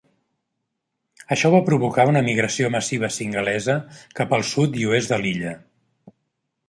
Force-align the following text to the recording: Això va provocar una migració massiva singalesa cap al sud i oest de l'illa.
Això 1.35 1.51
va 1.55 1.59
provocar 1.67 2.05
una 2.13 2.23
migració 2.29 2.71
massiva 2.77 3.11
singalesa 3.19 3.77
cap 4.21 4.35
al 4.39 4.47
sud 4.53 4.81
i 4.85 4.89
oest 4.95 5.15
de 5.17 5.21
l'illa. 5.27 5.53